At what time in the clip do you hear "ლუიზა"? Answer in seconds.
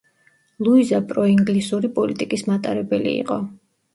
0.67-1.01